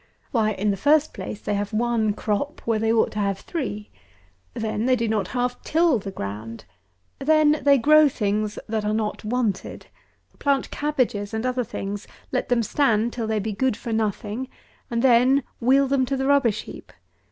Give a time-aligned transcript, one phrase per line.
[0.31, 3.91] Why, in the first place, they have one crop where they ought to have three.
[4.55, 6.65] Then they do not half till the ground.
[7.19, 9.85] Then they grow things that are not wanted.
[10.39, 14.49] Plant cabbages and other things, let them stand till they be good for nothing,
[14.89, 16.91] and then wheel them to the rubbish heap.